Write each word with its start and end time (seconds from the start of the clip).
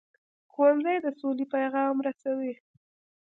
ښوونځی 0.51 0.97
د 1.03 1.07
سولې 1.19 1.45
پیغام 1.53 1.95
رسوي 2.07 2.53